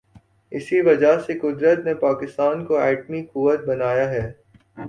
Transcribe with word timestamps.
اسی 0.51 0.81
وجہ 0.81 1.19
سے 1.25 1.39
قدرت 1.39 1.85
نے 1.85 1.93
پاکستان 1.95 2.65
کو 2.65 2.77
ایٹمی 2.77 3.23
قوت 3.23 3.65
بنایا 3.65 4.09
ہے۔ 4.09 4.31